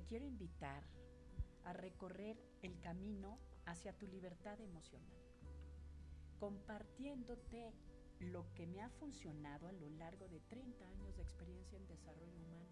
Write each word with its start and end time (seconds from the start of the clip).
te 0.00 0.06
quiero 0.06 0.24
invitar 0.24 0.82
a 1.64 1.74
recorrer 1.74 2.38
el 2.62 2.80
camino 2.80 3.38
hacia 3.66 3.92
tu 3.92 4.06
libertad 4.06 4.58
emocional, 4.58 5.18
compartiéndote 6.38 7.74
lo 8.18 8.50
que 8.54 8.66
me 8.66 8.80
ha 8.80 8.88
funcionado 8.88 9.68
a 9.68 9.72
lo 9.72 9.90
largo 9.90 10.26
de 10.28 10.40
30 10.40 10.88
años 10.88 11.16
de 11.16 11.22
experiencia 11.22 11.76
en 11.76 11.86
desarrollo 11.86 12.32
humano. 12.32 12.70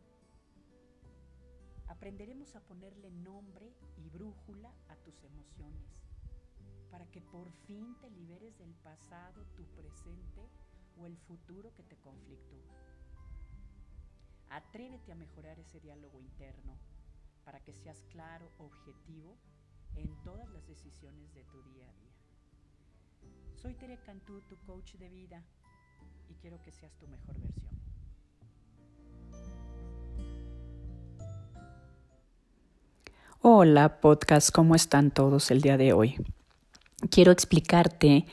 Aprenderemos 1.89 2.57
a 2.57 2.61
ponerle 2.61 3.11
nombre 3.11 3.75
y 3.99 4.09
brújula 4.09 4.73
a 4.89 4.97
tus 4.97 5.23
emociones 5.23 6.01
para 6.91 7.05
que 7.11 7.21
por 7.21 7.53
fin 7.67 7.95
te 8.01 8.11
liberes 8.11 8.57
del 8.57 8.73
pasado, 8.77 9.45
tu 9.55 9.65
presente 9.77 10.49
o 10.97 11.07
el 11.07 11.19
futuro 11.19 11.75
que 11.75 11.83
te 11.83 11.97
conflictúa. 11.97 12.75
Atrévete 14.49 15.13
a 15.13 15.15
mejorar 15.15 15.59
ese 15.59 15.79
diálogo 15.79 16.19
interno 16.21 16.79
para 17.49 17.61
que 17.61 17.73
seas 17.73 18.05
claro, 18.13 18.47
objetivo 18.59 19.35
en 19.97 20.07
todas 20.23 20.47
las 20.51 20.67
decisiones 20.67 21.33
de 21.33 21.45
tu 21.45 21.63
día 21.63 21.87
a 21.87 21.93
día. 21.95 22.13
Soy 23.55 23.73
Tere 23.73 23.97
Cantú, 24.05 24.43
tu 24.51 24.57
coach 24.67 24.97
de 24.97 25.09
vida, 25.09 25.43
y 26.29 26.35
quiero 26.43 26.61
que 26.63 26.71
seas 26.71 26.93
tu 26.99 27.09
mejor 27.09 27.41
versión. 27.41 27.71
Hola 33.41 33.99
podcast, 34.03 34.51
¿cómo 34.51 34.75
están 34.75 35.11
todos 35.11 35.51
el 35.51 35.63
día 35.63 35.79
de 35.79 35.95
hoy? 35.95 36.17
Quiero 37.11 37.33
explicarte 37.33 38.27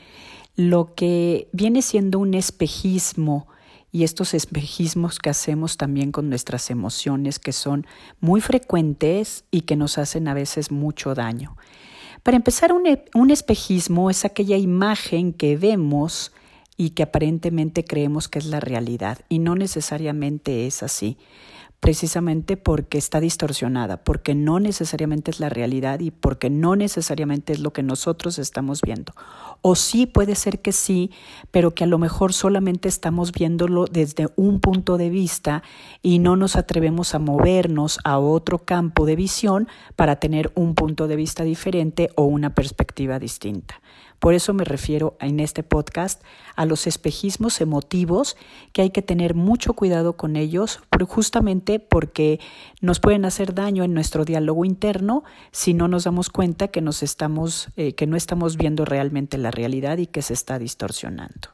lo 0.56 0.94
que 0.94 1.48
viene 1.54 1.80
siendo 1.80 2.18
un 2.18 2.34
espejismo 2.34 3.48
y 3.96 4.04
estos 4.04 4.34
espejismos 4.34 5.18
que 5.18 5.30
hacemos 5.30 5.78
también 5.78 6.12
con 6.12 6.28
nuestras 6.28 6.68
emociones 6.68 7.38
que 7.38 7.52
son 7.52 7.86
muy 8.20 8.42
frecuentes 8.42 9.44
y 9.50 9.62
que 9.62 9.74
nos 9.74 9.96
hacen 9.96 10.28
a 10.28 10.34
veces 10.34 10.70
mucho 10.70 11.14
daño. 11.14 11.56
Para 12.22 12.36
empezar, 12.36 12.74
un, 12.74 12.82
un 13.14 13.30
espejismo 13.30 14.10
es 14.10 14.26
aquella 14.26 14.58
imagen 14.58 15.32
que 15.32 15.56
vemos 15.56 16.32
y 16.76 16.90
que 16.90 17.04
aparentemente 17.04 17.84
creemos 17.84 18.28
que 18.28 18.38
es 18.38 18.44
la 18.44 18.60
realidad 18.60 19.20
y 19.30 19.38
no 19.38 19.54
necesariamente 19.54 20.66
es 20.66 20.82
así 20.82 21.16
precisamente 21.80 22.56
porque 22.56 22.98
está 22.98 23.20
distorsionada, 23.20 24.02
porque 24.02 24.34
no 24.34 24.60
necesariamente 24.60 25.30
es 25.30 25.40
la 25.40 25.48
realidad 25.48 26.00
y 26.00 26.10
porque 26.10 26.50
no 26.50 26.74
necesariamente 26.76 27.52
es 27.52 27.60
lo 27.60 27.72
que 27.72 27.82
nosotros 27.82 28.38
estamos 28.38 28.80
viendo. 28.80 29.12
O 29.62 29.74
sí 29.74 30.06
puede 30.06 30.34
ser 30.34 30.60
que 30.60 30.72
sí, 30.72 31.10
pero 31.50 31.74
que 31.74 31.84
a 31.84 31.86
lo 31.86 31.98
mejor 31.98 32.32
solamente 32.32 32.88
estamos 32.88 33.32
viéndolo 33.32 33.84
desde 33.86 34.28
un 34.36 34.60
punto 34.60 34.96
de 34.96 35.10
vista 35.10 35.62
y 36.02 36.18
no 36.18 36.36
nos 36.36 36.56
atrevemos 36.56 37.14
a 37.14 37.18
movernos 37.18 37.98
a 38.04 38.18
otro 38.18 38.58
campo 38.64 39.06
de 39.06 39.16
visión 39.16 39.68
para 39.96 40.16
tener 40.16 40.52
un 40.54 40.74
punto 40.74 41.08
de 41.08 41.16
vista 41.16 41.44
diferente 41.44 42.10
o 42.16 42.24
una 42.24 42.54
perspectiva 42.54 43.18
distinta. 43.18 43.80
Por 44.18 44.34
eso 44.34 44.54
me 44.54 44.64
refiero 44.64 45.16
en 45.20 45.40
este 45.40 45.62
podcast 45.62 46.22
a 46.54 46.64
los 46.64 46.86
espejismos 46.86 47.60
emotivos, 47.60 48.36
que 48.72 48.82
hay 48.82 48.90
que 48.90 49.02
tener 49.02 49.34
mucho 49.34 49.74
cuidado 49.74 50.16
con 50.16 50.36
ellos, 50.36 50.80
justamente 51.06 51.78
porque 51.78 52.40
nos 52.80 53.00
pueden 53.00 53.24
hacer 53.24 53.54
daño 53.54 53.84
en 53.84 53.94
nuestro 53.94 54.24
diálogo 54.24 54.64
interno 54.64 55.24
si 55.52 55.74
no 55.74 55.88
nos 55.88 56.04
damos 56.04 56.30
cuenta 56.30 56.68
que 56.68 56.80
nos 56.80 57.02
estamos, 57.02 57.68
eh, 57.76 57.92
que 57.92 58.06
no 58.06 58.16
estamos 58.16 58.56
viendo 58.56 58.84
realmente 58.84 59.38
la 59.38 59.50
realidad 59.50 59.98
y 59.98 60.06
que 60.06 60.22
se 60.22 60.34
está 60.34 60.58
distorsionando. 60.58 61.50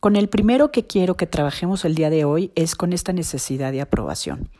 Con 0.00 0.16
el 0.16 0.28
primero 0.28 0.72
que 0.72 0.86
quiero 0.86 1.16
que 1.16 1.26
trabajemos 1.26 1.84
el 1.84 1.94
día 1.94 2.10
de 2.10 2.24
hoy 2.24 2.50
es 2.54 2.74
con 2.74 2.92
esta 2.92 3.12
necesidad 3.12 3.70
de 3.70 3.82
aprobación. 3.82 4.50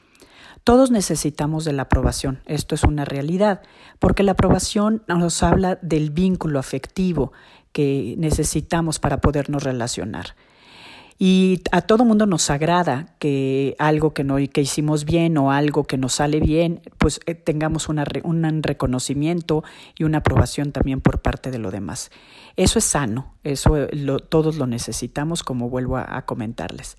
Todos 0.65 0.93
necesitamos 0.93 1.65
de 1.65 1.73
la 1.73 1.83
aprobación, 1.83 2.41
esto 2.47 2.77
es 2.77 2.85
una 2.85 3.05
realidad, 3.05 3.63
porque 3.99 4.23
la 4.23 4.33
aprobación 4.33 5.03
nos 5.09 5.43
habla 5.43 5.79
del 5.83 6.11
vínculo 6.11 6.61
afectivo 6.61 7.33
que 7.73 8.15
necesitamos 8.19 9.01
para 9.01 9.21
podernos 9.21 9.65
relacionar. 9.65 10.37
Y 11.25 11.63
a 11.71 11.83
todo 11.83 12.05
mundo 12.05 12.27
nos 12.27 12.51
agrada 12.51 13.15
que 13.21 13.77
algo 13.79 14.13
que, 14.13 14.25
no, 14.25 14.39
que 14.53 14.61
hicimos 14.61 15.05
bien 15.05 15.39
o 15.39 15.53
algo 15.53 15.85
que 15.85 15.97
nos 15.97 16.15
sale 16.15 16.41
bien, 16.41 16.81
pues 16.99 17.21
eh, 17.27 17.37
tengamos 17.37 17.89
una, 17.89 18.05
un 18.25 18.61
reconocimiento 18.61 19.63
y 19.97 20.03
una 20.03 20.19
aprobación 20.19 20.73
también 20.73 21.01
por 21.01 21.23
parte 21.23 21.53
de 21.53 21.59
lo 21.59 21.71
demás. 21.71 22.11
Eso 22.57 22.81
es 22.81 22.85
sano, 22.85 23.35
eso 23.45 23.77
eh, 23.77 23.89
todos 24.29 24.57
lo 24.57 24.67
necesitamos, 24.67 25.45
como 25.45 25.71
vuelvo 25.71 25.97
a, 25.97 26.23
comentarles. 26.27 26.99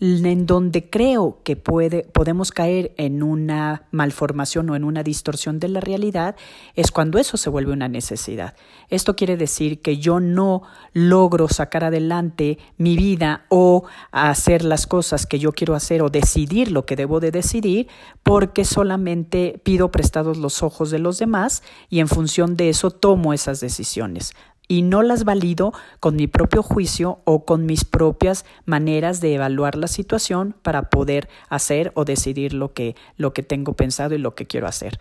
En 0.00 0.46
donde 0.46 0.90
creo 0.90 1.40
que 1.42 1.56
puede, 1.56 2.02
podemos 2.02 2.50
caer 2.50 2.92
en 2.98 3.22
una 3.22 3.84
malformación 3.90 4.68
o 4.70 4.76
en 4.76 4.84
una 4.84 5.02
distorsión 5.02 5.60
de 5.60 5.68
la 5.68 5.80
realidad 5.80 6.36
es 6.74 6.90
cuando 6.90 7.18
eso 7.18 7.36
se 7.36 7.50
vuelve 7.50 7.72
una 7.72 7.88
necesidad. 7.88 8.54
Esto 8.90 9.16
quiere 9.16 9.36
decir 9.36 9.80
que 9.80 9.98
yo 9.98 10.20
no 10.20 10.62
logro 10.92 11.48
sacar 11.48 11.84
adelante 11.84 12.58
mi 12.76 12.96
vida 12.96 13.46
o 13.48 13.61
hacer 14.10 14.64
las 14.64 14.86
cosas 14.86 15.26
que 15.26 15.38
yo 15.38 15.52
quiero 15.52 15.74
hacer 15.74 16.02
o 16.02 16.08
decidir 16.08 16.70
lo 16.70 16.84
que 16.86 16.96
debo 16.96 17.20
de 17.20 17.30
decidir 17.30 17.88
porque 18.22 18.64
solamente 18.64 19.60
pido 19.62 19.90
prestados 19.90 20.36
los 20.36 20.62
ojos 20.62 20.90
de 20.90 20.98
los 20.98 21.18
demás 21.18 21.62
y 21.88 22.00
en 22.00 22.08
función 22.08 22.56
de 22.56 22.68
eso 22.68 22.90
tomo 22.90 23.32
esas 23.32 23.60
decisiones 23.60 24.32
y 24.68 24.80
no 24.80 25.02
las 25.02 25.24
valido 25.24 25.72
con 26.00 26.16
mi 26.16 26.26
propio 26.26 26.62
juicio 26.62 27.20
o 27.24 27.44
con 27.44 27.66
mis 27.66 27.84
propias 27.84 28.46
maneras 28.64 29.20
de 29.20 29.34
evaluar 29.34 29.76
la 29.76 29.86
situación 29.86 30.54
para 30.62 30.88
poder 30.88 31.28
hacer 31.48 31.92
o 31.94 32.04
decidir 32.04 32.54
lo 32.54 32.72
que, 32.72 32.96
lo 33.16 33.34
que 33.34 33.42
tengo 33.42 33.74
pensado 33.74 34.14
y 34.14 34.18
lo 34.18 34.34
que 34.34 34.46
quiero 34.46 34.66
hacer. 34.66 34.98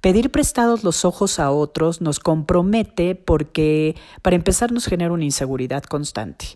Pedir 0.00 0.30
prestados 0.30 0.82
los 0.82 1.04
ojos 1.04 1.38
a 1.38 1.50
otros 1.50 2.00
nos 2.00 2.20
compromete 2.20 3.14
porque, 3.14 3.96
para 4.22 4.34
empezar, 4.34 4.72
nos 4.72 4.86
genera 4.86 5.12
una 5.12 5.24
inseguridad 5.24 5.82
constante. 5.82 6.46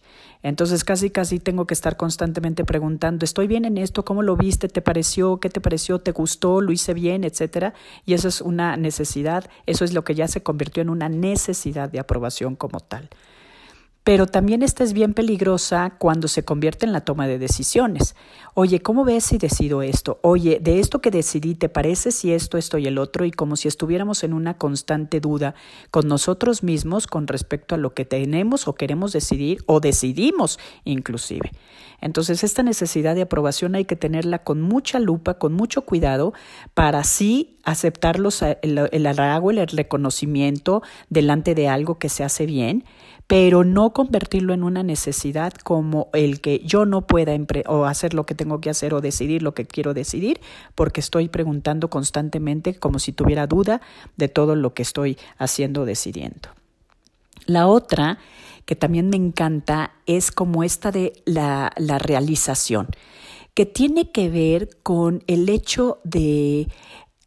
Entonces 0.42 0.82
casi 0.84 1.10
casi 1.10 1.40
tengo 1.40 1.66
que 1.66 1.74
estar 1.74 1.96
constantemente 1.96 2.64
preguntando, 2.64 3.24
¿estoy 3.24 3.46
bien 3.46 3.64
en 3.64 3.78
esto? 3.78 4.04
¿Cómo 4.04 4.22
lo 4.22 4.36
viste? 4.36 4.68
¿Te 4.68 4.82
pareció? 4.82 5.40
¿Qué 5.40 5.50
te 5.50 5.60
pareció? 5.60 6.00
¿Te 6.00 6.12
gustó? 6.12 6.60
¿Lo 6.60 6.72
hice 6.72 6.94
bien? 6.94 7.24
Etcétera. 7.24 7.74
Y 8.04 8.14
eso 8.14 8.28
es 8.28 8.40
una 8.40 8.76
necesidad, 8.76 9.48
eso 9.66 9.84
es 9.84 9.92
lo 9.92 10.04
que 10.04 10.14
ya 10.14 10.28
se 10.28 10.42
convirtió 10.42 10.82
en 10.82 10.90
una 10.90 11.08
necesidad 11.08 11.90
de 11.90 12.00
aprobación 12.00 12.56
como 12.56 12.80
tal 12.80 13.10
pero 14.04 14.26
también 14.26 14.62
esta 14.62 14.84
es 14.84 14.92
bien 14.92 15.14
peligrosa 15.14 15.94
cuando 15.98 16.28
se 16.28 16.44
convierte 16.44 16.84
en 16.84 16.92
la 16.92 17.00
toma 17.00 17.26
de 17.26 17.38
decisiones. 17.38 18.14
Oye, 18.52 18.80
¿cómo 18.80 19.02
ves 19.02 19.24
si 19.24 19.38
decido 19.38 19.80
esto? 19.80 20.18
Oye, 20.20 20.60
de 20.60 20.78
esto 20.78 21.00
que 21.00 21.10
decidí, 21.10 21.54
¿te 21.54 21.70
parece 21.70 22.12
si 22.12 22.30
esto, 22.30 22.58
esto 22.58 22.76
y 22.76 22.86
el 22.86 22.98
otro? 22.98 23.24
Y 23.24 23.30
como 23.30 23.56
si 23.56 23.66
estuviéramos 23.66 24.22
en 24.22 24.34
una 24.34 24.58
constante 24.58 25.20
duda 25.20 25.54
con 25.90 26.06
nosotros 26.06 26.62
mismos 26.62 27.06
con 27.06 27.26
respecto 27.26 27.74
a 27.74 27.78
lo 27.78 27.94
que 27.94 28.04
tenemos 28.04 28.68
o 28.68 28.74
queremos 28.74 29.12
decidir 29.12 29.64
o 29.64 29.80
decidimos 29.80 30.58
inclusive. 30.84 31.50
Entonces, 32.02 32.44
esta 32.44 32.62
necesidad 32.62 33.14
de 33.14 33.22
aprobación 33.22 33.74
hay 33.74 33.86
que 33.86 33.96
tenerla 33.96 34.40
con 34.44 34.60
mucha 34.60 35.00
lupa, 35.00 35.38
con 35.38 35.54
mucho 35.54 35.82
cuidado, 35.82 36.34
para 36.74 36.98
así 36.98 37.56
aceptar 37.64 38.20
el, 38.60 38.88
el 38.92 39.06
halago, 39.06 39.50
el 39.50 39.66
reconocimiento 39.66 40.82
delante 41.08 41.54
de 41.54 41.68
algo 41.68 41.98
que 41.98 42.10
se 42.10 42.22
hace 42.22 42.44
bien 42.44 42.84
pero 43.26 43.64
no 43.64 43.92
convertirlo 43.92 44.52
en 44.52 44.62
una 44.62 44.82
necesidad 44.82 45.52
como 45.54 46.08
el 46.12 46.40
que 46.40 46.60
yo 46.60 46.84
no 46.84 47.06
pueda 47.06 47.34
o 47.66 47.84
hacer 47.84 48.12
lo 48.12 48.26
que 48.26 48.34
tengo 48.34 48.60
que 48.60 48.70
hacer 48.70 48.92
o 48.92 49.00
decidir 49.00 49.42
lo 49.42 49.54
que 49.54 49.64
quiero 49.64 49.94
decidir, 49.94 50.40
porque 50.74 51.00
estoy 51.00 51.28
preguntando 51.28 51.88
constantemente 51.88 52.74
como 52.74 52.98
si 52.98 53.12
tuviera 53.12 53.46
duda 53.46 53.80
de 54.16 54.28
todo 54.28 54.56
lo 54.56 54.74
que 54.74 54.82
estoy 54.82 55.16
haciendo 55.38 55.82
o 55.82 55.84
decidiendo. 55.84 56.50
La 57.46 57.66
otra 57.66 58.18
que 58.66 58.76
también 58.76 59.10
me 59.10 59.16
encanta 59.16 59.92
es 60.06 60.30
como 60.30 60.64
esta 60.64 60.90
de 60.90 61.12
la, 61.24 61.72
la 61.76 61.98
realización, 61.98 62.88
que 63.54 63.66
tiene 63.66 64.10
que 64.10 64.30
ver 64.30 64.70
con 64.82 65.22
el 65.26 65.48
hecho 65.48 66.00
de 66.02 66.68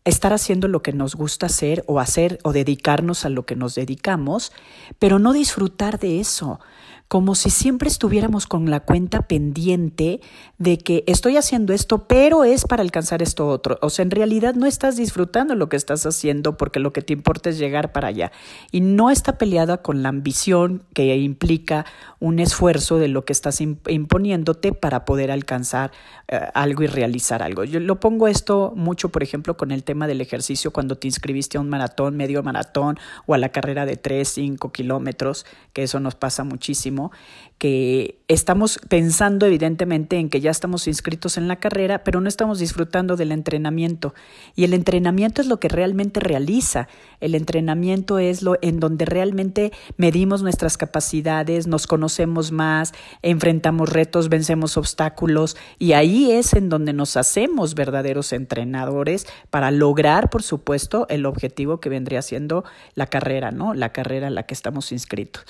estar 0.07 0.33
haciendo 0.33 0.67
lo 0.67 0.81
que 0.81 0.93
nos 0.93 1.15
gusta 1.15 1.47
hacer 1.47 1.83
o 1.87 1.99
hacer 1.99 2.39
o 2.43 2.53
dedicarnos 2.53 3.25
a 3.25 3.29
lo 3.29 3.45
que 3.45 3.55
nos 3.55 3.75
dedicamos, 3.75 4.51
pero 4.99 5.19
no 5.19 5.33
disfrutar 5.33 5.99
de 5.99 6.19
eso 6.19 6.59
como 7.07 7.35
si 7.35 7.49
siempre 7.49 7.87
estuviéramos 7.87 8.47
con 8.47 8.69
la 8.69 8.81
cuenta 8.81 9.27
pendiente 9.27 10.19
de 10.57 10.77
que 10.77 11.05
estoy 11.07 11.37
haciendo 11.37 11.73
esto, 11.73 12.05
pero 12.07 12.43
es 12.43 12.65
para 12.65 12.81
alcanzar 12.81 13.21
esto 13.21 13.47
otro. 13.47 13.77
O 13.81 13.89
sea, 13.89 14.03
en 14.03 14.11
realidad 14.11 14.55
no 14.55 14.65
estás 14.65 14.97
disfrutando 14.97 15.55
lo 15.55 15.69
que 15.69 15.77
estás 15.77 16.05
haciendo 16.05 16.57
porque 16.57 16.79
lo 16.79 16.91
que 16.91 17.01
te 17.01 17.13
importa 17.13 17.49
es 17.49 17.57
llegar 17.57 17.93
para 17.93 18.09
allá. 18.09 18.31
Y 18.71 18.81
no 18.81 19.09
está 19.09 19.37
peleada 19.37 19.81
con 19.81 20.03
la 20.03 20.09
ambición 20.09 20.83
que 20.93 21.15
implica 21.15 21.85
un 22.19 22.39
esfuerzo 22.39 22.97
de 22.97 23.07
lo 23.07 23.23
que 23.23 23.31
estás 23.31 23.61
imponiéndote 23.61 24.73
para 24.73 25.05
poder 25.05 25.31
alcanzar 25.31 25.91
eh, 26.27 26.41
algo 26.53 26.83
y 26.83 26.87
realizar 26.87 27.41
algo. 27.41 27.63
Yo 27.63 27.79
lo 27.79 28.01
pongo 28.01 28.27
esto 28.27 28.73
mucho, 28.75 29.09
por 29.09 29.23
ejemplo, 29.23 29.55
con 29.55 29.71
el 29.71 29.83
tema 29.83 30.07
del 30.07 30.19
ejercicio 30.19 30.71
cuando 30.71 30.97
te 30.97 31.07
inscribiste 31.07 31.57
a 31.57 31.61
un 31.61 31.69
maratón, 31.69 32.17
medio 32.17 32.43
maratón 32.43 32.97
o 33.27 33.33
a 33.33 33.37
la 33.37 33.49
carrera 33.49 33.85
de 33.85 33.95
3, 33.95 34.27
5 34.27 34.71
kilómetros, 34.73 35.45
que 35.71 35.83
eso 35.83 36.01
nos 36.01 36.15
pasa 36.15 36.43
muchísimo 36.43 36.96
espejismo 36.97 37.11
que 37.57 38.19
estamos 38.27 38.79
pensando 38.87 39.45
evidentemente 39.47 40.17
en 40.17 40.29
que 40.29 40.41
ya 40.41 40.51
estamos 40.51 40.87
inscritos 40.87 41.37
en 41.37 41.47
la 41.47 41.55
carrera, 41.55 42.03
pero 42.03 42.21
no 42.21 42.29
estamos 42.29 42.59
disfrutando 42.59 43.15
del 43.15 43.31
entrenamiento. 43.31 44.13
Y 44.55 44.63
el 44.63 44.73
entrenamiento 44.73 45.41
es 45.41 45.47
lo 45.47 45.59
que 45.59 45.67
realmente 45.67 46.19
realiza. 46.19 46.87
El 47.19 47.33
entrenamiento 47.33 48.19
es 48.19 48.43
lo 48.43 48.57
en 48.61 48.79
donde 48.79 49.05
realmente 49.05 49.71
medimos 49.95 50.43
nuestras 50.43 50.77
capacidades, 50.77 51.65
nos 51.65 51.87
conocemos 51.87 52.51
más, 52.51 52.93
enfrentamos 53.23 53.89
retos, 53.89 54.29
vencemos 54.29 54.77
obstáculos 54.77 55.57
y 55.79 55.93
ahí 55.93 56.31
es 56.31 56.53
en 56.53 56.69
donde 56.69 56.93
nos 56.93 57.17
hacemos 57.17 57.73
verdaderos 57.73 58.33
entrenadores 58.33 59.25
para 59.49 59.71
lograr, 59.71 60.29
por 60.29 60.43
supuesto, 60.43 61.07
el 61.09 61.25
objetivo 61.25 61.79
que 61.79 61.89
vendría 61.89 62.21
siendo 62.21 62.65
la 62.93 63.07
carrera, 63.07 63.49
¿no? 63.49 63.73
La 63.73 63.91
carrera 63.93 64.27
en 64.27 64.35
la 64.35 64.43
que 64.43 64.53
estamos 64.53 64.91
inscritos. 64.91 65.45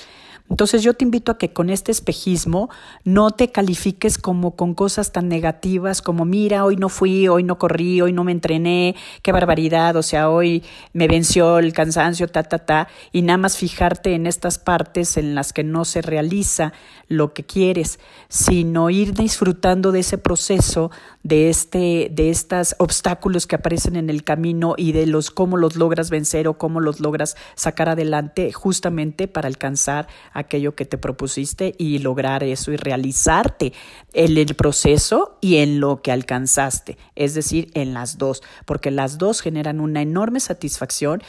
Entonces 0.49 0.81
yo 0.81 0.93
te 0.93 1.03
invito 1.03 1.31
a 1.31 1.37
que 1.37 1.51
con 1.51 1.69
este 1.69 1.91
espejismo 1.97 2.69
no 3.03 3.31
te 3.31 3.51
califiques 3.51 4.17
como 4.17 4.55
con 4.55 4.73
cosas 4.73 5.11
tan 5.11 5.27
negativas 5.27 6.01
como 6.01 6.25
mira, 6.25 6.63
hoy 6.63 6.75
no 6.77 6.89
fui, 6.89 7.27
hoy 7.27 7.43
no 7.43 7.57
corrí, 7.57 8.01
hoy 8.01 8.13
no 8.13 8.23
me 8.23 8.31
entrené, 8.31 8.95
qué 9.21 9.31
barbaridad, 9.31 9.95
o 9.95 10.03
sea, 10.03 10.29
hoy 10.29 10.63
me 10.93 11.07
venció 11.07 11.59
el 11.59 11.73
cansancio, 11.73 12.27
ta, 12.27 12.43
ta, 12.43 12.59
ta, 12.59 12.87
y 13.11 13.21
nada 13.21 13.37
más 13.37 13.57
fijarte 13.57 14.13
en 14.13 14.27
estas 14.27 14.59
partes 14.59 15.17
en 15.17 15.35
las 15.35 15.53
que 15.53 15.63
no 15.63 15.85
se 15.85 16.01
realiza 16.01 16.73
lo 17.07 17.33
que 17.33 17.43
quieres, 17.43 17.99
sino 18.29 18.89
ir 18.89 19.13
disfrutando 19.13 19.91
de 19.91 19.99
ese 19.99 20.17
proceso, 20.17 20.91
de 21.27 21.49
este, 21.49 22.09
de 22.09 22.29
estos 22.29 22.75
obstáculos 22.79 23.47
que 23.47 23.57
aparecen 23.57 23.97
en 23.97 24.09
el 24.09 24.23
camino 24.23 24.75
y 24.77 24.93
de 24.93 25.05
los 25.05 25.29
cómo 25.29 25.57
los 25.57 25.75
logras 25.75 26.09
vencer 26.09 26.47
o 26.47 26.57
cómo 26.57 26.79
los 26.79 27.01
logras 27.01 27.35
sacar 27.55 27.89
adelante 27.89 28.53
justamente 28.53 29.27
para 29.27 29.49
alcanzar 29.49 30.07
aquello 30.31 30.73
que 30.73 30.85
te 30.85 30.97
propusiste 30.97 31.75
y 31.77 31.99
lograr 31.99 32.45
eso 32.45 32.71
y 32.71 32.77
realizarte 32.77 33.73
en 34.13 34.37
el 34.37 34.55
proceso 34.55 35.37
y 35.41 35.57
en 35.57 35.81
lo 35.81 36.01
que 36.01 36.13
alcanzaste, 36.13 36.97
es 37.15 37.33
decir, 37.33 37.71
en 37.73 37.93
las 37.93 38.17
dos, 38.17 38.41
porque 38.65 38.89
las 38.89 39.17
dos 39.17 39.41
generan 39.41 39.81
una 39.81 40.01
enorme 40.01 40.39
satisfacción 40.39 41.21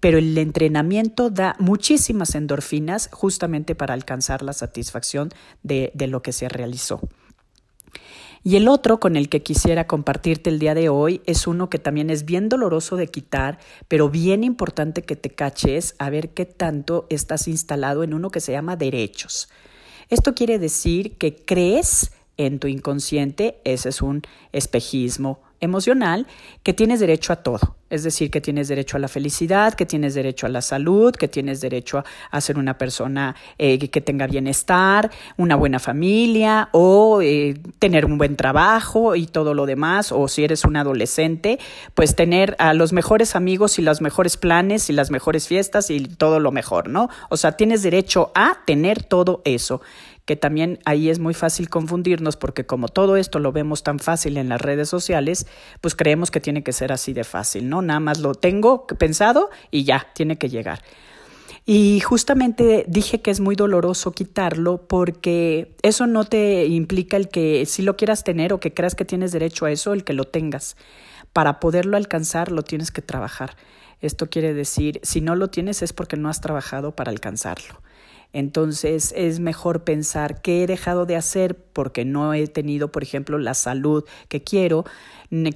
pero 0.00 0.18
el 0.18 0.36
entrenamiento 0.36 1.30
da 1.30 1.56
muchísimas 1.58 2.34
endorfinas 2.34 3.08
justamente 3.10 3.74
para 3.74 3.94
alcanzar 3.94 4.42
la 4.42 4.52
satisfacción 4.52 5.30
de, 5.62 5.92
de, 5.94 6.08
lo 6.08 6.20
que 6.20 6.32
se 6.32 6.46
realizó. 6.50 7.00
Y 8.46 8.56
el 8.56 8.68
otro 8.68 9.00
con 9.00 9.16
el 9.16 9.30
que 9.30 9.42
quisiera 9.42 9.86
compartirte 9.86 10.50
el 10.50 10.58
día 10.58 10.74
de 10.74 10.90
hoy 10.90 11.22
es 11.24 11.46
uno 11.46 11.70
que 11.70 11.78
también 11.78 12.10
es 12.10 12.26
bien 12.26 12.50
doloroso 12.50 12.96
de 12.96 13.08
quitar, 13.08 13.58
pero 13.88 14.10
bien 14.10 14.44
importante 14.44 15.00
que 15.00 15.16
te 15.16 15.30
caches 15.30 15.94
a 15.98 16.10
ver 16.10 16.34
qué 16.34 16.44
tanto 16.44 17.06
estás 17.08 17.48
instalado 17.48 18.02
en 18.02 18.12
uno 18.12 18.28
que 18.28 18.40
se 18.40 18.52
llama 18.52 18.76
derechos. 18.76 19.48
Esto 20.10 20.34
quiere 20.34 20.58
decir 20.58 21.16
que 21.16 21.34
crees 21.34 22.12
en 22.36 22.58
tu 22.58 22.68
inconsciente, 22.68 23.62
ese 23.64 23.88
es 23.88 24.02
un 24.02 24.20
espejismo 24.52 25.40
emocional, 25.60 26.26
que 26.62 26.74
tienes 26.74 27.00
derecho 27.00 27.32
a 27.32 27.36
todo. 27.36 27.76
Es 27.90 28.02
decir, 28.02 28.30
que 28.30 28.40
tienes 28.40 28.68
derecho 28.68 28.96
a 28.96 29.00
la 29.00 29.08
felicidad, 29.08 29.74
que 29.74 29.86
tienes 29.86 30.14
derecho 30.14 30.46
a 30.46 30.48
la 30.48 30.62
salud, 30.62 31.14
que 31.14 31.28
tienes 31.28 31.60
derecho 31.60 32.02
a, 32.30 32.40
ser 32.40 32.58
una 32.58 32.78
persona 32.78 33.36
eh, 33.58 33.78
que 33.78 34.00
tenga 34.00 34.26
bienestar, 34.26 35.10
una 35.36 35.56
buena 35.56 35.78
familia 35.78 36.68
o 36.72 37.20
eh, 37.22 37.58
tener 37.78 38.04
un 38.06 38.18
buen 38.18 38.36
trabajo 38.36 39.16
y 39.16 39.26
todo 39.26 39.54
lo 39.54 39.66
demás. 39.66 40.12
O 40.12 40.28
si 40.28 40.44
eres 40.44 40.64
un 40.64 40.76
adolescente, 40.76 41.58
pues 41.94 42.16
tener 42.16 42.56
a 42.58 42.74
los 42.74 42.92
mejores 42.92 43.36
amigos 43.36 43.78
y 43.78 43.82
los 43.82 44.00
mejores 44.00 44.36
planes 44.36 44.90
y 44.90 44.92
las 44.92 45.10
mejores 45.10 45.46
fiestas 45.46 45.90
y 45.90 46.00
todo 46.00 46.40
lo 46.40 46.52
mejor, 46.52 46.88
¿no? 46.88 47.08
O 47.28 47.36
sea, 47.36 47.52
tienes 47.52 47.82
derecho 47.82 48.32
a 48.34 48.58
tener 48.64 49.02
todo 49.02 49.42
eso 49.44 49.82
que 50.24 50.36
también 50.36 50.78
ahí 50.84 51.10
es 51.10 51.18
muy 51.18 51.34
fácil 51.34 51.68
confundirnos 51.68 52.36
porque 52.36 52.64
como 52.64 52.88
todo 52.88 53.16
esto 53.16 53.38
lo 53.38 53.52
vemos 53.52 53.82
tan 53.82 53.98
fácil 53.98 54.38
en 54.38 54.48
las 54.48 54.60
redes 54.60 54.88
sociales, 54.88 55.46
pues 55.80 55.94
creemos 55.94 56.30
que 56.30 56.40
tiene 56.40 56.62
que 56.62 56.72
ser 56.72 56.92
así 56.92 57.12
de 57.12 57.24
fácil, 57.24 57.68
¿no? 57.68 57.82
Nada 57.84 58.00
más 58.00 58.18
lo 58.18 58.34
tengo 58.34 58.86
pensado 58.86 59.50
y 59.70 59.84
ya, 59.84 60.06
tiene 60.14 60.36
que 60.38 60.48
llegar. 60.48 60.82
Y 61.66 62.00
justamente 62.00 62.84
dije 62.88 63.22
que 63.22 63.30
es 63.30 63.40
muy 63.40 63.56
doloroso 63.56 64.12
quitarlo 64.12 64.86
porque 64.86 65.74
eso 65.82 66.06
no 66.06 66.24
te 66.24 66.66
implica 66.66 67.16
el 67.16 67.28
que 67.28 67.64
si 67.64 67.80
lo 67.82 67.96
quieras 67.96 68.22
tener 68.22 68.52
o 68.52 68.60
que 68.60 68.74
creas 68.74 68.94
que 68.94 69.06
tienes 69.06 69.32
derecho 69.32 69.64
a 69.64 69.70
eso, 69.70 69.94
el 69.94 70.04
que 70.04 70.12
lo 70.12 70.24
tengas. 70.24 70.76
Para 71.32 71.60
poderlo 71.60 71.96
alcanzar 71.96 72.52
lo 72.52 72.62
tienes 72.62 72.90
que 72.90 73.00
trabajar. 73.00 73.56
Esto 74.02 74.28
quiere 74.28 74.52
decir, 74.52 75.00
si 75.02 75.22
no 75.22 75.36
lo 75.36 75.48
tienes 75.48 75.80
es 75.80 75.94
porque 75.94 76.18
no 76.18 76.28
has 76.28 76.42
trabajado 76.42 76.94
para 76.94 77.10
alcanzarlo. 77.10 77.80
Entonces 78.34 79.14
es 79.16 79.38
mejor 79.38 79.84
pensar 79.84 80.42
qué 80.42 80.64
he 80.64 80.66
dejado 80.66 81.06
de 81.06 81.14
hacer 81.16 81.56
porque 81.56 82.04
no 82.04 82.34
he 82.34 82.46
tenido, 82.48 82.90
por 82.90 83.04
ejemplo, 83.04 83.38
la 83.38 83.54
salud 83.54 84.04
que 84.28 84.42
quiero, 84.42 84.84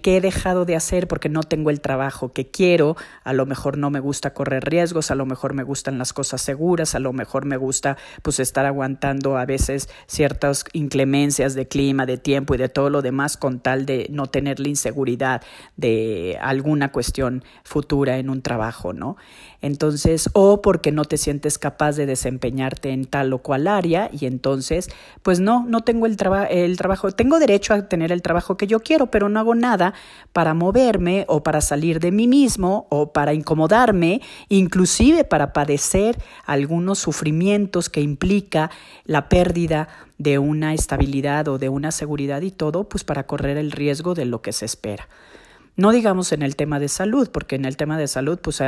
qué 0.02 0.16
he 0.16 0.20
dejado 0.20 0.64
de 0.64 0.76
hacer 0.76 1.08
porque 1.08 1.28
no 1.28 1.42
tengo 1.42 1.70
el 1.70 1.80
trabajo 1.80 2.32
que 2.32 2.50
quiero, 2.50 2.96
a 3.24 3.32
lo 3.32 3.46
mejor 3.46 3.78
no 3.78 3.90
me 3.90 4.00
gusta 4.00 4.34
correr 4.34 4.64
riesgos, 4.64 5.10
a 5.10 5.14
lo 5.14 5.26
mejor 5.26 5.54
me 5.54 5.62
gustan 5.62 5.98
las 5.98 6.12
cosas 6.12 6.42
seguras, 6.42 6.94
a 6.94 6.98
lo 6.98 7.12
mejor 7.12 7.44
me 7.44 7.56
gusta 7.56 7.96
pues 8.22 8.40
estar 8.40 8.66
aguantando 8.66 9.36
a 9.36 9.44
veces 9.44 9.88
ciertas 10.06 10.64
inclemencias 10.72 11.54
de 11.54 11.68
clima, 11.68 12.06
de 12.06 12.18
tiempo 12.18 12.54
y 12.54 12.58
de 12.58 12.68
todo 12.68 12.90
lo 12.90 13.02
demás 13.02 13.36
con 13.36 13.60
tal 13.60 13.86
de 13.86 14.08
no 14.10 14.26
tener 14.26 14.60
la 14.60 14.68
inseguridad 14.68 15.42
de 15.76 16.38
alguna 16.40 16.90
cuestión 16.90 17.44
futura 17.62 18.18
en 18.18 18.30
un 18.30 18.42
trabajo, 18.42 18.92
¿no? 18.92 19.16
Entonces, 19.60 20.28
o 20.34 20.62
porque 20.62 20.92
no 20.92 21.04
te 21.04 21.16
sientes 21.16 21.58
capaz 21.58 21.96
de 21.96 22.06
desempeñarte 22.06 22.90
en 22.90 23.04
tal 23.04 23.32
o 23.32 23.38
cual 23.38 23.66
área 23.66 24.10
y 24.12 24.26
entonces, 24.26 24.88
pues 25.22 25.40
no, 25.40 25.64
no 25.66 25.82
tengo 25.82 26.06
el, 26.06 26.16
el 26.50 26.76
trabajo, 26.76 27.10
tengo 27.12 27.38
derecho 27.38 27.74
a 27.74 27.88
tener 27.88 28.12
el 28.12 28.22
trabajo 28.22 28.56
que 28.56 28.66
yo 28.66 28.80
quiero, 28.80 29.10
pero 29.10 29.28
no 29.28 29.40
hago 29.40 29.54
nada 29.54 29.67
para 30.32 30.54
moverme 30.54 31.24
o 31.28 31.42
para 31.42 31.60
salir 31.60 32.00
de 32.00 32.12
mí 32.12 32.26
mismo 32.26 32.86
o 32.90 33.12
para 33.12 33.34
incomodarme, 33.34 34.20
inclusive 34.48 35.24
para 35.24 35.52
padecer 35.52 36.18
algunos 36.46 36.98
sufrimientos 36.98 37.88
que 37.88 38.00
implica 38.00 38.70
la 39.04 39.28
pérdida 39.28 39.88
de 40.18 40.38
una 40.38 40.74
estabilidad 40.74 41.48
o 41.48 41.58
de 41.58 41.68
una 41.68 41.92
seguridad 41.92 42.42
y 42.42 42.50
todo, 42.50 42.88
pues 42.88 43.04
para 43.04 43.26
correr 43.26 43.56
el 43.56 43.72
riesgo 43.72 44.14
de 44.14 44.24
lo 44.24 44.42
que 44.42 44.52
se 44.52 44.64
espera. 44.64 45.08
No 45.78 45.92
digamos 45.92 46.32
en 46.32 46.42
el 46.42 46.56
tema 46.56 46.80
de 46.80 46.88
salud, 46.88 47.30
porque 47.30 47.54
en 47.54 47.64
el 47.64 47.76
tema 47.76 47.96
de 47.96 48.08
salud, 48.08 48.40
pues 48.42 48.60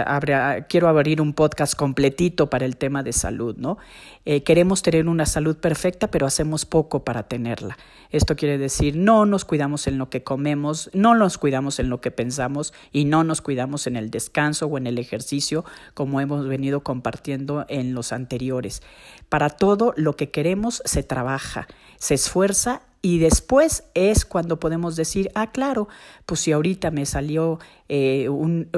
quiero 0.68 0.86
abrir 0.86 1.20
un 1.20 1.32
podcast 1.32 1.74
completito 1.74 2.48
para 2.48 2.64
el 2.64 2.76
tema 2.76 3.02
de 3.02 3.12
salud, 3.12 3.56
¿no? 3.58 3.78
Eh, 4.24 4.44
queremos 4.44 4.82
tener 4.82 5.08
una 5.08 5.26
salud 5.26 5.56
perfecta, 5.56 6.08
pero 6.12 6.24
hacemos 6.24 6.66
poco 6.66 7.02
para 7.02 7.24
tenerla. 7.24 7.76
Esto 8.10 8.36
quiere 8.36 8.58
decir, 8.58 8.94
no 8.94 9.26
nos 9.26 9.44
cuidamos 9.44 9.88
en 9.88 9.98
lo 9.98 10.08
que 10.08 10.22
comemos, 10.22 10.88
no 10.94 11.16
nos 11.16 11.36
cuidamos 11.36 11.80
en 11.80 11.90
lo 11.90 12.00
que 12.00 12.12
pensamos 12.12 12.72
y 12.92 13.06
no 13.06 13.24
nos 13.24 13.40
cuidamos 13.40 13.88
en 13.88 13.96
el 13.96 14.12
descanso 14.12 14.66
o 14.66 14.78
en 14.78 14.86
el 14.86 14.96
ejercicio, 14.96 15.64
como 15.94 16.20
hemos 16.20 16.46
venido 16.46 16.84
compartiendo 16.84 17.66
en 17.68 17.92
los 17.92 18.12
anteriores. 18.12 18.84
Para 19.28 19.50
todo 19.50 19.94
lo 19.96 20.14
que 20.14 20.30
queremos 20.30 20.80
se 20.84 21.02
trabaja, 21.02 21.66
se 21.98 22.14
esfuerza 22.14 22.82
y 23.02 23.18
después 23.18 23.84
es 23.94 24.26
cuando 24.26 24.60
podemos 24.60 24.94
decir, 24.94 25.30
ah, 25.34 25.50
claro, 25.52 25.88
pues 26.26 26.40
si 26.40 26.52
ahorita 26.52 26.90
me 26.90 27.06
salió 27.06 27.58
eh, 27.88 28.28
un, 28.28 28.68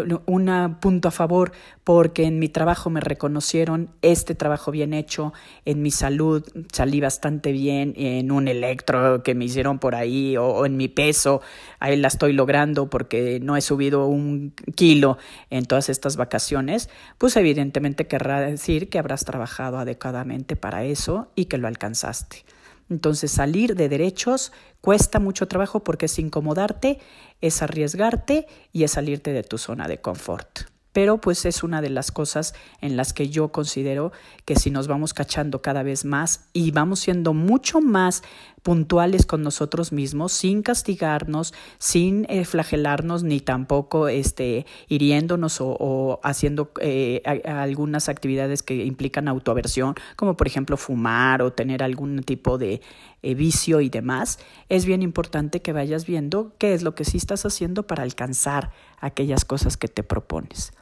punto 0.81 1.09
a 1.09 1.11
favor 1.11 1.51
porque 1.83 2.25
en 2.25 2.39
mi 2.39 2.49
trabajo 2.49 2.89
me 2.89 3.01
reconocieron 3.01 3.91
este 4.01 4.37
trabajo 4.37 4.71
bien 4.71 4.95
hecho, 4.95 5.33
en 5.65 5.83
mi 5.83 5.91
salud 5.91 6.45
salí 6.73 7.01
bastante 7.01 7.51
bien, 7.51 7.95
en 7.97 8.31
un 8.31 8.47
electro 8.47 9.25
que 9.25 9.35
me 9.35 9.47
hicieron 9.47 9.81
por 9.81 9.97
ahí 9.97 10.37
o, 10.37 10.67
en 10.67 10.77
mi 10.77 10.87
peso, 10.87 11.43
ahí 11.81 11.97
la 11.97 12.07
estoy 12.07 12.33
logrando 12.33 12.89
porque 12.89 13.41
no 13.43 13.57
he 13.57 13.61
subido 13.61 14.07
un 14.07 14.55
kilo 14.77 15.19
en 15.51 15.65
todas 15.65 15.89
estas 15.89 16.17
vacaciones, 16.17 16.91
pues 17.19 17.37
evidentemente 17.37 18.07
querrá 18.07 18.41
decir 18.41 18.89
que 18.89 19.01
habrás 19.01 19.25
trabajado 19.25 19.79
adecuadamente 19.79 20.55
para 20.55 20.85
eso 20.85 21.27
y 21.35 21.47
que 21.47 21.59
lo 21.59 21.67
alcanzaste. 21.67 22.45
Entonces 22.93 23.31
salir 23.31 23.75
de 23.75 23.89
derechos 23.89 24.53
cuesta 24.83 25.19
mucho 25.19 25.49
trabajo 25.49 25.83
porque 25.83 26.07
es 26.07 26.19
incomodarte, 26.19 26.99
es 27.41 27.63
arriesgarte 27.63 28.47
y 28.71 28.85
es 28.85 28.91
salirte 28.93 29.33
de 29.33 29.43
tu 29.43 29.57
zona 29.57 29.89
de 29.89 30.03
confort. 30.03 30.71
Pero 30.93 31.19
pues 31.19 31.47
es 31.47 31.63
una 31.63 31.81
de 31.81 31.89
las 31.89 32.13
cosas 32.13 32.55
en 32.83 32.99
las 32.99 33.15
que 33.15 33.31
yo 33.31 33.49
considero 33.49 34.13
que 34.45 34.57
si 34.57 34.71
nos 34.71 34.89
vamos 34.89 35.15
cachando 35.15 35.63
cada 35.63 35.83
vez 35.83 36.05
más 36.05 36.49
y 36.53 36.71
vamos 36.71 37.01
siendo 37.01 37.33
mucho 37.33 37.81
más 37.81 38.23
puntuales 38.63 39.27
con 39.27 39.43
nosotros 39.43 39.93
mismos, 39.93 40.33
sin 40.33 40.63
castigarnos, 40.63 41.53
sin 41.79 42.27
eh, 42.29 42.45
flagelarnos, 42.45 43.23
ni 43.25 43.41
tampoco 43.41 44.09
este, 44.09 44.67
hiriéndonos 44.89 45.59
o, 45.61 46.21
haciendo 46.23 46.71
eh, 46.81 47.23
algunas 47.45 48.09
actividades 48.09 48.63
que 48.63 48.85
implican 48.85 49.29
autoaversión, 49.29 49.95
como 50.17 50.37
por 50.37 50.47
ejemplo 50.47 50.77
fumar 50.77 51.43
o 51.43 51.53
tener 51.53 51.83
algún 51.83 52.23
tipo 52.23 52.59
de 52.59 52.81
eh, 53.23 53.35
vicio 53.35 53.81
y 53.81 53.89
demás, 53.89 54.39
es 54.69 54.85
bien 54.85 55.03
importante 55.03 55.61
que 55.61 55.73
vayas 55.73 56.07
viendo 56.07 56.53
qué 56.59 56.75
es 56.75 56.83
lo 56.83 56.95
que 56.95 57.05
sí 57.05 57.17
estás 57.17 57.45
haciendo 57.45 57.87
para 57.87 58.03
alcanzar 58.03 58.71
aquellas 58.99 59.45
cosas 59.45 59.77
que 59.77 59.89
te 59.89 60.03
propones. 60.03 60.73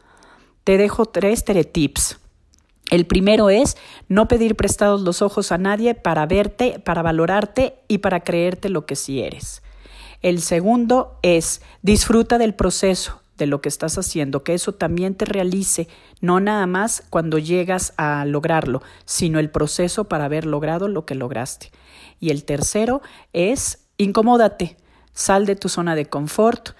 Te 0.64 0.76
dejo 0.76 1.06
tres 1.06 1.44
teletips 1.44 2.20
El 2.90 3.06
primero 3.06 3.50
es 3.50 3.76
no 4.08 4.26
pedir 4.26 4.56
prestados 4.56 5.02
los 5.02 5.22
ojos 5.22 5.52
a 5.52 5.58
nadie 5.58 5.94
para 5.94 6.26
verte, 6.26 6.80
para 6.84 7.02
valorarte 7.02 7.76
y 7.86 7.98
para 7.98 8.20
creerte 8.20 8.68
lo 8.68 8.84
que 8.84 8.96
sí 8.96 9.20
eres. 9.22 9.62
El 10.22 10.42
segundo 10.42 11.18
es 11.22 11.62
disfruta 11.82 12.36
del 12.36 12.54
proceso 12.54 13.22
de 13.38 13.46
lo 13.46 13.62
que 13.62 13.70
estás 13.70 13.96
haciendo, 13.96 14.44
que 14.44 14.54
eso 14.54 14.74
también 14.74 15.14
te 15.14 15.24
realice, 15.24 15.88
no 16.20 16.40
nada 16.40 16.66
más 16.66 17.02
cuando 17.08 17.38
llegas 17.38 17.94
a 17.96 18.24
lograrlo, 18.26 18.82
sino 19.06 19.38
el 19.38 19.50
proceso 19.50 20.04
para 20.04 20.26
haber 20.26 20.44
logrado 20.44 20.88
lo 20.88 21.06
que 21.06 21.14
lograste. 21.14 21.70
Y 22.18 22.30
el 22.30 22.44
tercero 22.44 23.00
es 23.32 23.86
incomódate, 23.96 24.76
sal 25.14 25.46
de 25.46 25.56
tu 25.56 25.70
zona 25.70 25.94
de 25.94 26.06
confort, 26.06 26.70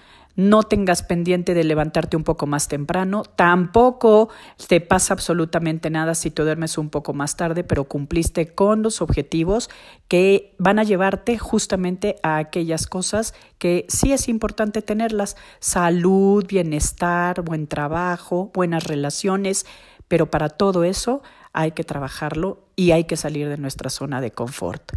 no 0.40 0.62
tengas 0.62 1.02
pendiente 1.02 1.52
de 1.52 1.64
levantarte 1.64 2.16
un 2.16 2.25
poco 2.25 2.47
más 2.47 2.66
temprano, 2.66 3.25
tampoco 3.25 4.30
te 4.68 4.80
pasa 4.80 5.12
absolutamente 5.12 5.90
nada 5.90 6.14
si 6.14 6.30
te 6.30 6.42
duermes 6.42 6.78
un 6.78 6.88
poco 6.88 7.12
más 7.12 7.37
tarde, 7.37 7.62
pero 7.62 7.85
cumpliste 7.85 8.54
con 8.54 8.82
los 8.82 9.02
objetivos 9.02 9.68
que 10.09 10.54
van 10.59 10.78
a 10.78 10.85
llevarte 10.85 11.37
justamente 11.37 12.16
a 12.23 12.38
aquellas 12.38 12.87
cosas 12.87 13.35
que 13.59 13.85
sí 13.88 14.12
es 14.12 14.28
importante 14.28 14.80
tenerlas, 14.80 15.37
salud, 15.59 16.47
bienestar, 16.47 17.42
buen 17.42 17.66
trabajo, 17.66 18.50
buenas 18.54 18.85
relaciones, 18.85 19.66
pero 20.09 20.30
para 20.30 20.49
todo 20.49 20.85
eso 20.85 21.23
hay 21.52 21.73
que 21.73 21.85
trabajarlo 21.85 22.64
y 22.76 22.92
hay 22.92 23.04
que 23.04 23.16
salir 23.16 23.49
de 23.49 23.59
nuestra 23.59 23.90
zona 23.90 24.20
de 24.20 24.30
confort. 24.30 24.92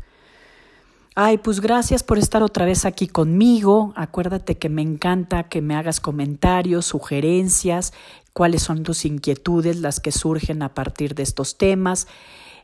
Ay, 1.16 1.38
pues 1.38 1.62
gracias 1.62 2.02
por 2.02 2.18
estar 2.18 2.42
otra 2.42 2.66
vez 2.66 2.86
aquí 2.86 3.08
conmigo. 3.08 3.94
Acuérdate 3.96 4.58
que 4.58 4.68
me 4.68 4.82
encanta 4.82 5.44
que 5.44 5.62
me 5.62 5.76
hagas 5.76 6.00
comentarios, 6.00 6.88
sugerencias, 6.88 7.94
cuáles 8.34 8.64
son 8.64 8.82
tus 8.82 9.06
inquietudes, 9.06 9.78
las 9.78 10.00
que 10.00 10.12
surgen 10.12 10.64
a 10.64 10.74
partir 10.74 11.14
de 11.14 11.22
estos 11.22 11.60
temas. 11.60 12.08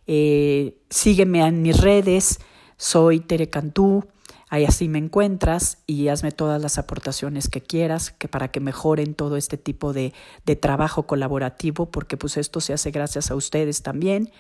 Eh, 0.08 0.80
sígueme 0.90 1.46
en 1.46 1.62
mis 1.62 1.80
redes, 1.80 2.40
soy 2.78 3.20
Tere 3.20 3.52
Cantú, 3.52 4.08
ahí 4.50 4.66
así 4.66 4.90
me 4.90 4.98
encuentras 4.98 5.78
y 5.86 6.08
hazme 6.08 6.32
todas 6.32 6.60
las 6.60 6.80
aportaciones 6.80 7.50
que 7.50 7.62
quieras 7.62 8.10
que 8.10 8.28
para 8.28 8.48
que 8.48 8.62
mejoren 8.62 9.14
todo 9.14 9.38
este 9.38 9.58
tipo 9.58 9.94
de, 9.94 10.12
de 10.48 10.56
trabajo 10.56 11.04
colaborativo, 11.06 11.92
porque 11.92 12.18
pues 12.18 12.36
esto 12.36 12.62
se 12.62 12.74
hace 12.74 12.90
gracias 12.90 13.30
a 13.30 13.36
ustedes 13.36 13.84
también. 13.84 14.32